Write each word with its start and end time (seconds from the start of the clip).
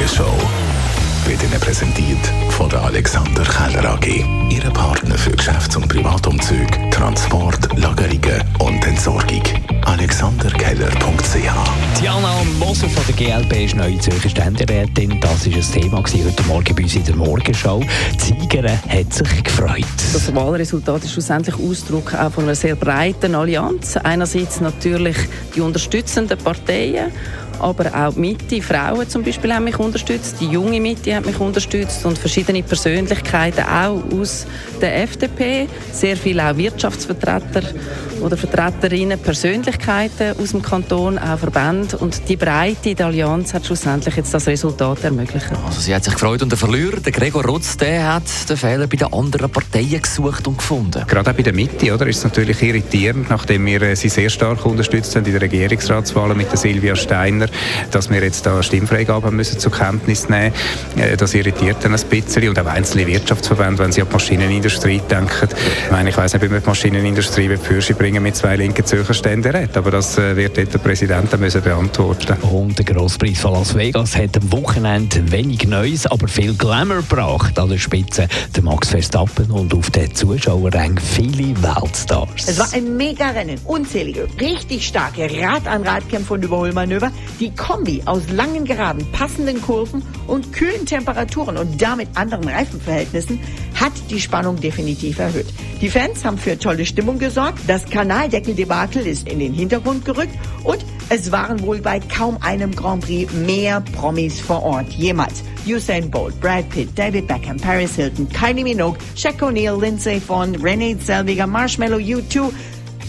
Morgenshow 0.00 0.32
wird 1.26 1.42
Ihnen 1.42 1.60
präsentiert 1.60 2.32
von 2.48 2.70
der 2.70 2.80
Alexander 2.84 3.42
Keller 3.42 3.90
AG. 3.90 4.24
Ihre 4.48 4.70
Partner 4.70 5.18
für 5.18 5.32
Geschäfts- 5.32 5.76
und 5.76 5.88
Privatumzug, 5.88 6.90
Transport, 6.90 7.68
Lagerungen 7.76 8.42
und 8.60 8.86
Entsorgung. 8.86 9.42
AlexanderKeller.ch 9.84 12.00
Diana 12.00 12.32
Moser 12.58 12.88
von 12.88 13.04
der 13.08 13.14
GLP 13.14 13.66
ist 13.66 13.76
neue 13.76 13.98
Zürcher 13.98 14.30
Ständerätin. 14.30 15.20
Das 15.20 15.46
war 15.46 15.54
ein 15.54 15.82
Thema 15.82 15.98
heute 15.98 16.42
Morgen 16.44 16.74
bei 16.74 16.82
uns 16.82 16.94
in 16.94 17.04
der 17.04 17.16
Morgenshow. 17.16 17.84
Die 18.14 18.24
Siegerin 18.24 18.78
hat 18.88 19.12
sich 19.12 19.44
gefreut. 19.44 19.84
Das 20.14 20.34
Wahlresultat 20.34 21.04
ist 21.04 21.12
schlussendlich 21.12 21.56
Ausdruck 21.56 22.14
auch 22.14 22.32
von 22.32 22.44
einer 22.44 22.54
sehr 22.54 22.74
breiten 22.74 23.34
Allianz. 23.34 23.98
Einerseits 23.98 24.62
natürlich 24.62 25.18
die 25.54 25.60
unterstützenden 25.60 26.38
Parteien 26.38 27.12
aber 27.60 27.94
auch 27.94 28.14
die 28.14 28.20
Mitte, 28.20 28.62
Frauen 28.62 29.08
zum 29.08 29.22
Beispiel 29.22 29.52
haben 29.52 29.64
mich 29.64 29.78
unterstützt, 29.78 30.36
die 30.40 30.46
junge 30.46 30.80
Mitte 30.80 31.14
hat 31.14 31.26
mich 31.26 31.38
unterstützt 31.38 32.04
und 32.04 32.18
verschiedene 32.18 32.62
Persönlichkeiten 32.62 33.64
auch 33.64 34.02
aus 34.12 34.46
der 34.80 35.02
FDP, 35.02 35.68
sehr 35.92 36.16
viele 36.16 36.50
auch 36.50 36.56
Wirtschaftsvertreter 36.56 37.62
oder 38.20 38.36
Vertreterinnen, 38.36 39.18
Persönlichkeiten 39.18 40.38
aus 40.40 40.50
dem 40.50 40.62
Kanton, 40.62 41.18
auch 41.18 41.38
Verbände. 41.38 41.96
Und 41.98 42.28
die 42.28 42.36
Breite 42.36 42.94
der 42.94 43.06
Allianz 43.06 43.54
hat 43.54 43.66
schlussendlich 43.66 44.16
jetzt 44.16 44.32
das 44.34 44.46
Resultat 44.46 45.04
ermöglicht. 45.04 45.46
Also 45.66 45.80
sie 45.80 45.94
hat 45.94 46.04
sich 46.04 46.14
gefreut 46.14 46.42
und 46.42 46.50
der 46.50 46.58
Verlierer, 46.58 47.00
der 47.00 47.12
Gregor 47.12 47.44
Rutz, 47.44 47.76
der 47.76 48.14
hat 48.14 48.24
den 48.48 48.56
Fehler 48.56 48.86
bei 48.86 48.96
den 48.96 49.12
anderen 49.12 49.50
Parteien 49.50 50.02
gesucht 50.02 50.46
und 50.46 50.58
gefunden. 50.58 51.04
Gerade 51.06 51.30
auch 51.30 51.34
bei 51.34 51.42
der 51.42 51.52
Mitte, 51.52 51.92
oder, 51.92 52.06
ist 52.06 52.18
es 52.18 52.24
natürlich 52.24 52.62
irritierend, 52.62 53.30
nachdem 53.30 53.66
wir 53.66 53.82
äh, 53.82 53.96
sie 53.96 54.08
sehr 54.08 54.30
stark 54.30 54.64
unterstützt 54.66 55.14
haben 55.16 55.24
in 55.24 55.32
der 55.32 55.42
Regierungsratswahl 55.42 56.34
mit 56.34 56.50
der 56.50 56.58
Silvia 56.58 56.96
Steiner, 56.96 57.46
dass 57.90 58.10
wir 58.10 58.22
jetzt 58.22 58.46
da 58.46 58.62
Stimmfreigaben 58.62 59.34
müssen 59.34 59.58
zur 59.58 59.72
Kenntnis 59.72 60.28
nehmen. 60.28 60.52
Äh, 60.96 61.16
das 61.16 61.34
irritiert 61.34 61.78
dann 61.82 61.94
ein 61.94 62.00
bisschen 62.00 62.48
und 62.48 62.58
auch 62.58 62.66
einzelne 62.66 63.06
Wirtschaftsverbände, 63.06 63.82
wenn 63.82 63.92
sie 63.92 64.02
an 64.02 64.08
die 64.08 64.14
Maschinenindustrie 64.14 65.00
denken. 65.10 65.48
Ich 65.86 65.90
meine, 65.90 66.10
ich 66.10 66.16
weiß 66.16 66.32
nicht, 66.34 66.42
wie 66.42 66.48
man 66.48 66.60
die 66.62 66.66
Maschinenindustrie 66.66 67.56
für 67.56 67.80
sie 67.80 67.94
bringen 67.94 68.22
mit 68.22 68.36
zwei 68.36 68.56
linken 68.56 68.84
Zürcher 68.84 69.14
Ständeräten, 69.14 69.76
aber 69.76 69.90
das 69.90 70.18
äh, 70.18 70.36
wird 70.36 70.56
der 70.56 70.78
Präsident 70.78 71.38
müssen 71.38 71.62
beantworten. 71.62 72.36
Und 72.42 72.78
der 72.78 72.84
Grosspreis 72.84 73.40
von 73.40 73.52
Las 73.54 73.74
Vegas 73.74 74.16
hat 74.16 74.36
am 74.36 74.52
Wochenende 74.52 75.30
wenig 75.30 75.66
Neues, 75.66 76.06
aber 76.06 76.28
viel 76.28 76.54
Glamour 76.54 76.98
gebracht. 76.98 77.58
An 77.58 77.68
der 77.68 77.78
Spitze 77.78 78.28
der 78.54 78.62
Max 78.62 78.88
Verstappen 78.88 79.50
und 79.50 79.72
auf 79.74 79.90
den 79.90 80.14
Zuschauerrängen 80.14 80.98
viele 80.98 81.54
Weltstars. 81.62 82.28
Es 82.46 82.58
war 82.58 82.72
ein 82.72 82.96
Mega-Rennen, 82.96 83.58
unzählige, 83.64 84.28
richtig 84.40 84.86
starke 84.86 85.28
Rad-an-Rad-Kämpfe 85.30 86.34
und 86.34 86.44
Überholmanöver. 86.44 87.10
Die 87.40 87.54
Kombi 87.54 88.02
aus 88.04 88.28
langen 88.30 88.66
Geraden, 88.66 89.10
passenden 89.12 89.62
Kurven 89.62 90.02
und 90.26 90.52
kühlen 90.52 90.84
Temperaturen 90.84 91.56
und 91.56 91.80
damit 91.80 92.10
anderen 92.14 92.46
Reifenverhältnissen 92.46 93.40
hat 93.74 93.92
die 94.10 94.20
Spannung 94.20 94.56
definitiv 94.60 95.18
erhöht. 95.18 95.46
Die 95.80 95.88
Fans 95.88 96.22
haben 96.22 96.36
für 96.36 96.58
tolle 96.58 96.84
Stimmung 96.84 97.18
gesorgt, 97.18 97.60
das 97.66 97.86
Kanaldeckel-Debakel 97.86 99.06
ist 99.06 99.26
in 99.26 99.38
den 99.38 99.54
Hintergrund 99.54 100.04
gerückt 100.04 100.34
und 100.64 100.84
es 101.08 101.32
waren 101.32 101.62
wohl 101.62 101.80
bei 101.80 101.98
kaum 101.98 102.36
einem 102.42 102.76
Grand 102.76 103.06
Prix 103.06 103.32
mehr 103.32 103.80
Promis 103.80 104.38
vor 104.38 104.62
Ort 104.62 104.92
jemals. 104.92 105.42
Usain 105.66 106.10
Bolt, 106.10 106.38
Brad 106.42 106.68
Pitt, 106.68 106.90
David 106.94 107.26
Beckham, 107.26 107.56
Paris 107.56 107.96
Hilton, 107.96 108.28
Kylie 108.28 108.64
Minogue, 108.64 108.98
Shaq 109.16 109.40
O'Neal, 109.40 109.80
Lindsay 109.80 110.20
Vonn, 110.20 110.56
Renee 110.56 110.98
Zellweger, 110.98 111.46
Marshmallow, 111.46 111.98
U2. 111.98 112.50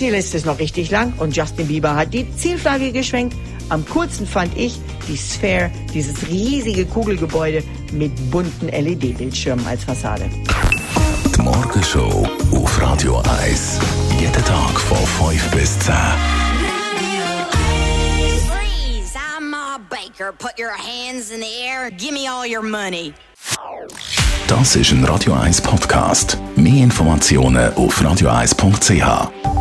Die 0.00 0.10
Liste 0.10 0.36
ist 0.36 0.46
noch 0.46 0.58
richtig 0.58 0.90
lang 0.90 1.12
und 1.18 1.34
Justin 1.34 1.68
Bieber 1.68 1.94
hat 1.94 2.12
die 2.12 2.26
Zielflagge 2.36 2.90
geschwenkt. 2.90 3.36
Am 3.68 3.84
coolsten 3.86 4.26
fand 4.26 4.56
ich 4.56 4.78
die 5.08 5.16
Sphere, 5.16 5.70
dieses 5.92 6.28
riesige 6.28 6.86
Kugelgebäude 6.86 7.62
mit 7.92 8.12
bunten 8.30 8.68
LED-Bildschirmen 8.68 9.66
als 9.66 9.84
Fassade. 9.84 10.30
Die 11.36 11.42
Morgenshow 11.42 12.28
auf 12.52 12.80
Radio 12.80 13.22
1. 13.42 13.78
Jeden 14.20 14.44
Tag 14.44 14.80
von 14.80 15.30
5 15.30 15.50
bis 15.50 15.78
10. 15.80 15.94
Freeze, 18.46 19.16
I'm 19.16 19.50
Ma 19.50 19.78
Baker. 19.90 20.32
Put 20.32 20.58
your 20.58 20.72
hands 20.72 21.30
in 21.30 21.40
the 21.40 21.64
air. 21.64 21.90
Give 21.90 22.12
me 22.12 22.28
all 22.28 22.46
your 22.46 22.62
money. 22.62 23.12
Das 24.46 24.76
ist 24.76 24.92
ein 24.92 25.04
Radio 25.04 25.32
1 25.32 25.60
Podcast. 25.60 26.38
Mehr 26.54 26.84
Informationen 26.84 27.74
auf 27.74 28.00
radio1.ch. 28.00 29.55